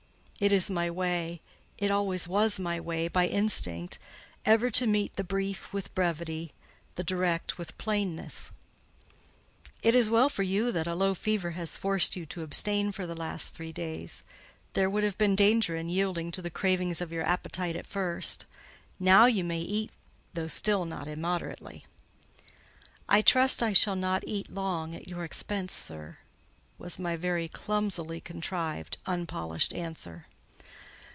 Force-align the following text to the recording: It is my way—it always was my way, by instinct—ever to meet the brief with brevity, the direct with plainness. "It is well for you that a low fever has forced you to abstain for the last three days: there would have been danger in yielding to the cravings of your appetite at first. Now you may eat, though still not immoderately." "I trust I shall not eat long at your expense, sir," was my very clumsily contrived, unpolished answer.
It 0.41 0.51
is 0.51 0.71
my 0.71 0.89
way—it 0.89 1.91
always 1.91 2.27
was 2.27 2.57
my 2.59 2.79
way, 2.79 3.07
by 3.07 3.27
instinct—ever 3.27 4.71
to 4.71 4.87
meet 4.87 5.13
the 5.13 5.23
brief 5.23 5.71
with 5.71 5.93
brevity, 5.93 6.51
the 6.95 7.03
direct 7.03 7.59
with 7.59 7.77
plainness. 7.77 8.51
"It 9.83 9.93
is 9.93 10.09
well 10.09 10.29
for 10.29 10.41
you 10.41 10.71
that 10.71 10.87
a 10.87 10.95
low 10.95 11.13
fever 11.13 11.51
has 11.51 11.77
forced 11.77 12.15
you 12.15 12.25
to 12.25 12.41
abstain 12.41 12.91
for 12.91 13.05
the 13.05 13.13
last 13.13 13.53
three 13.53 13.71
days: 13.71 14.23
there 14.73 14.89
would 14.89 15.03
have 15.03 15.15
been 15.15 15.35
danger 15.35 15.75
in 15.75 15.89
yielding 15.89 16.31
to 16.31 16.41
the 16.41 16.49
cravings 16.49 17.01
of 17.01 17.11
your 17.11 17.21
appetite 17.23 17.75
at 17.75 17.85
first. 17.85 18.47
Now 18.99 19.27
you 19.27 19.43
may 19.43 19.61
eat, 19.61 19.91
though 20.33 20.47
still 20.47 20.85
not 20.85 21.07
immoderately." 21.07 21.85
"I 23.07 23.21
trust 23.21 23.61
I 23.61 23.73
shall 23.73 23.95
not 23.95 24.23
eat 24.25 24.51
long 24.51 24.95
at 24.95 25.07
your 25.07 25.23
expense, 25.23 25.75
sir," 25.75 26.17
was 26.79 26.97
my 26.97 27.15
very 27.15 27.47
clumsily 27.47 28.19
contrived, 28.19 28.97
unpolished 29.05 29.71
answer. 29.75 30.25